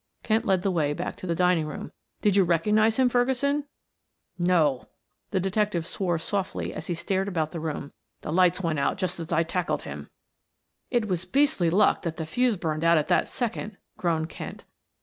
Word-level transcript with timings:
Kent 0.23 0.45
led 0.45 0.63
the 0.63 0.71
way 0.71 0.93
back 0.93 1.15
to 1.17 1.27
the 1.27 1.35
dining 1.35 1.67
room. 1.67 1.91
"Did 2.23 2.35
you 2.35 2.43
recognize 2.43 2.95
the 2.95 3.03
man, 3.03 3.09
Ferguson?" 3.09 3.67
"No." 4.39 4.87
The 5.29 5.39
detective 5.39 5.85
swore 5.85 6.17
softly 6.17 6.73
as 6.73 6.87
he 6.87 6.95
stared 6.95 7.27
about 7.27 7.51
the 7.51 7.59
room. 7.59 7.91
"The 8.21 8.31
lights 8.33 8.61
went 8.63 8.79
out 8.79 8.97
just 8.97 9.19
as 9.19 9.31
I 9.31 9.43
tackled 9.43 9.83
him." 9.83 10.09
"It 10.89 11.07
was 11.07 11.25
beastly 11.25 11.69
luck 11.69 12.01
that 12.01 12.17
the 12.17 12.25
fuse 12.25 12.57
burned 12.57 12.83
out 12.83 12.97
at 12.97 13.09
that 13.09 13.29
second," 13.29 13.77
groaned 13.95 14.29
Kent. 14.29 14.63